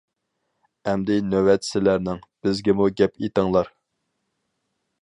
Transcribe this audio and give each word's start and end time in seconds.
ئەمدى 0.91 1.17
نۆۋەت 1.33 1.67
سىلەرنىڭ، 1.69 2.25
بىزگىمۇ 2.49 2.89
گەپ 3.03 3.25
ئېتىڭلار. 3.27 3.73